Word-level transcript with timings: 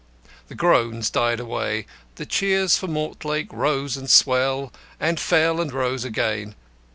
The 0.47 0.55
groans 0.55 1.11
died 1.11 1.39
away; 1.39 1.85
the 2.15 2.25
cheers 2.25 2.75
for 2.75 2.87
Mortlake 2.87 3.53
rose 3.53 3.97
and 3.97 4.09
swelled 4.09 4.75
and 4.99 5.19
fell 5.19 5.61
and 5.61 5.71
rose 5.71 6.03
again. 6.03 6.55